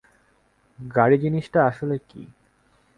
গাড়ি 0.79 1.17
জিনিসটা 1.17 1.59
আসলে 1.65 1.95
কি? 2.09 2.21